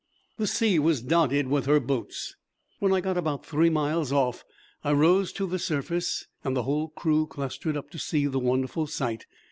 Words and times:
The 0.37 0.47
sea 0.47 0.79
was 0.79 1.03
dotted 1.03 1.45
with 1.47 1.67
her 1.67 1.79
boats. 1.79 2.35
When 2.79 2.91
I 2.91 3.01
got 3.01 3.17
about 3.19 3.45
three 3.45 3.69
miles 3.69 4.11
off 4.11 4.43
I 4.83 4.93
rose 4.93 5.31
to 5.33 5.45
the 5.45 5.59
surface, 5.59 6.25
and 6.43 6.57
the 6.57 6.63
whole 6.63 6.87
crew 6.87 7.27
clustered 7.27 7.77
up 7.77 7.91
to 7.91 7.99
see 7.99 8.25
the 8.25 8.39
wonderful 8.39 8.87
sight. 8.87 9.27